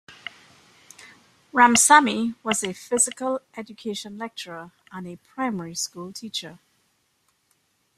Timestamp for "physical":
2.73-3.39